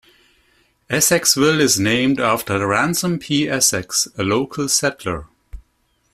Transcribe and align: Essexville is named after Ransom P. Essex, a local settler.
Essexville 0.89 1.59
is 1.59 1.79
named 1.79 2.19
after 2.19 2.65
Ransom 2.65 3.19
P. 3.19 3.47
Essex, 3.47 4.07
a 4.17 4.23
local 4.23 4.67
settler. 4.67 5.27